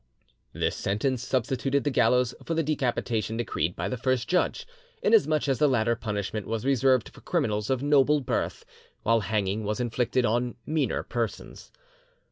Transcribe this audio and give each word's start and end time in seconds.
This 0.51 0.75
sentence 0.75 1.21
substituted 1.21 1.83
the 1.83 1.91
gallows 1.91 2.33
for 2.43 2.55
the 2.55 2.63
decapitation 2.63 3.37
decreed 3.37 3.75
by 3.75 3.87
the 3.87 3.97
first 3.99 4.27
judge, 4.27 4.65
inasmuch 5.03 5.47
as 5.47 5.59
the 5.59 5.67
latter 5.69 5.95
punishment 5.95 6.47
was 6.47 6.65
reserved 6.65 7.09
for 7.09 7.21
criminals 7.21 7.69
of 7.69 7.83
noble 7.83 8.19
birth, 8.19 8.65
while 9.03 9.19
hanging 9.19 9.63
was 9.63 9.79
inflicted 9.79 10.25
on 10.25 10.55
meaner 10.65 11.03
persons. 11.03 11.71